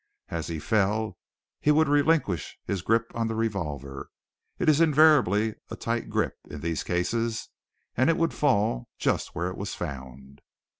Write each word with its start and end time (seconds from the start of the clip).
"As 0.29 0.47
he 0.47 0.57
fell 0.57 1.19
he 1.59 1.69
would 1.69 1.87
relinquish 1.87 2.57
his 2.65 2.81
grip 2.81 3.11
on 3.13 3.27
the 3.27 3.35
revolver 3.35 4.09
it 4.57 4.67
is 4.67 4.81
invariably 4.81 5.53
a 5.69 5.75
tight 5.75 6.09
grip 6.09 6.33
in 6.49 6.61
these 6.61 6.83
cases 6.83 7.49
and 7.95 8.09
it 8.09 8.17
would 8.17 8.33
fall 8.33 8.89
just 8.97 9.35
where 9.35 9.51
it 9.51 9.57
was 9.57 9.75
found." 9.75 10.41